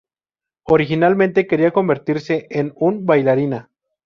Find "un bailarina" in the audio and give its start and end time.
2.75-3.69